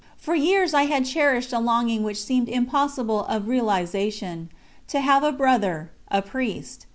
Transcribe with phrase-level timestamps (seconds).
[0.17, 4.49] For years I had cherished a longing which seemed impossible of realisation
[4.87, 6.87] to have a brother a Priest.